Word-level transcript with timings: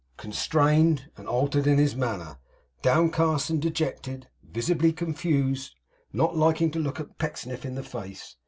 Constrained 0.17 1.11
and 1.15 1.27
altered 1.27 1.67
in 1.67 1.77
his 1.77 1.95
manner, 1.95 2.39
downcast 2.81 3.51
and 3.51 3.61
dejected, 3.61 4.27
visibly 4.41 4.91
confused; 4.91 5.75
not 6.11 6.35
liking 6.35 6.71
to 6.71 6.79
look 6.79 7.19
Pecksniff 7.19 7.65
in 7.67 7.75
the 7.75 7.83
face. 7.83 8.35